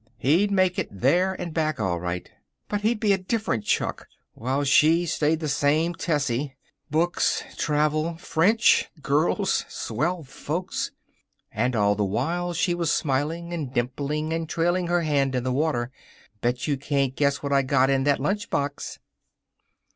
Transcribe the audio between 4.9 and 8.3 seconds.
stayed the same Tessie. Books, travel,